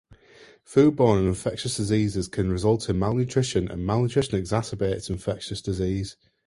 Foodborne 0.65 1.19
and 1.19 1.27
infectious 1.27 1.77
diseases 1.77 2.27
can 2.27 2.49
result 2.51 2.89
in 2.89 2.97
malnutrition, 2.97 3.67
and 3.69 3.85
malnutrition 3.85 4.41
exacerbates 4.43 5.11
infectious 5.11 5.61
disease. 5.61 6.17